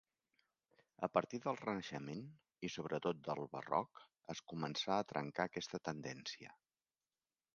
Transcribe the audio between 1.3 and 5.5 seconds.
del Renaixement i, sobretot, del barroc es començà a trencar